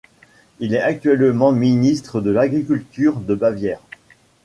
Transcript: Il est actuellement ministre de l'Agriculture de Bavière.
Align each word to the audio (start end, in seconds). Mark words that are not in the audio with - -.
Il 0.59 0.73
est 0.73 0.81
actuellement 0.81 1.51
ministre 1.51 2.21
de 2.21 2.31
l'Agriculture 2.31 3.17
de 3.19 3.35
Bavière. 3.35 3.81